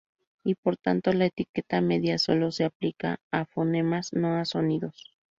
[0.43, 5.13] Y por tanto la etiqueta "media" sólo se aplica a fonemas no a sonidos.